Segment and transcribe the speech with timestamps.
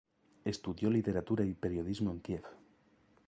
[0.45, 2.43] Estudió literatura y periodismo en Kiev.